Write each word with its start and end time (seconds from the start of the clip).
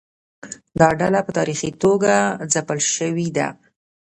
دا 0.79 0.89
ډله 0.99 1.19
په 1.25 1.31
تاریخي 1.37 1.69
توګه 1.83 2.13
ځپل 2.53 2.79
شوې 2.95 3.27
ده. 3.37 3.47